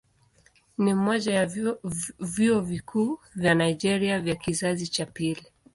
Ni 0.79 0.93
mmoja 0.93 1.33
ya 1.33 1.45
vyuo 2.21 2.61
vikuu 2.61 3.19
vya 3.35 3.55
Nigeria 3.55 4.19
vya 4.19 4.35
kizazi 4.35 4.87
cha 4.87 5.05
pili. 5.05 5.45